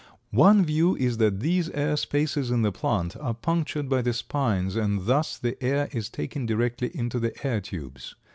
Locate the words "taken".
6.09-6.47